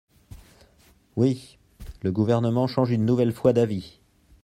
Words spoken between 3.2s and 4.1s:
fois d’avis.